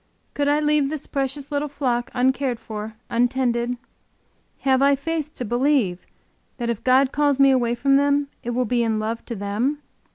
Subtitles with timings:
[0.33, 3.77] Could I leave this precious little flock, uncared for, untended?
[4.61, 6.07] Have I faith to believe
[6.57, 9.77] that if God calls me away from them, it will be in love to them?